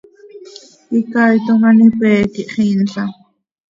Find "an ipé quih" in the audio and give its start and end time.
1.69-2.49